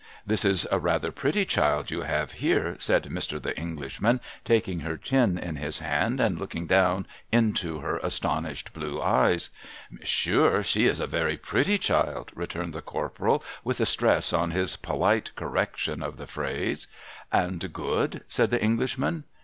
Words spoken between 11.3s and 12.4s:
pretty cliild,'